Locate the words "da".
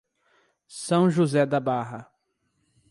1.45-1.59